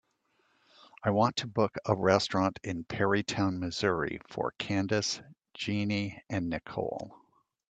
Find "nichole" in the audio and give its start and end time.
6.51-7.11